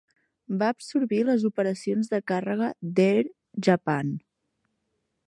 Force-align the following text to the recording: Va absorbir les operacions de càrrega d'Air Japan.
Va 0.61 0.67
absorbir 0.75 1.19
les 1.27 1.45
operacions 1.49 2.09
de 2.13 2.21
càrrega 2.33 2.71
d'Air 3.01 3.23
Japan. 3.69 4.11